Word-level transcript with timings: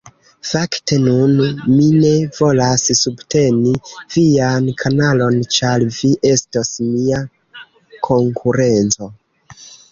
Fakte 0.51 0.95
nun 1.01 1.35
mi 1.73 1.83
ne 2.05 2.13
volas 2.37 2.85
subteni 3.01 3.75
vian 4.17 4.71
kanalon 4.83 5.39
ĉar 5.59 5.87
vi 6.01 6.13
estos 6.33 6.75
mia 6.89 7.23
konkurenco 8.11 9.15